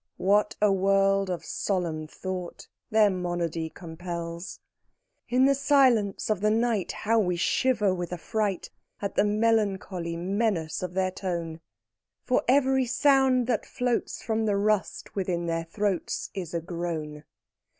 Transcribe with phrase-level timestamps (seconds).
[0.17, 4.59] What a world of solemn thought their monody compels!
[5.29, 10.81] In the silence of the night, How we shiver with affright At the melancholy menace
[10.81, 11.61] of their tone!
[12.23, 17.23] For every sound that floats From the rust within their throats Is a groan.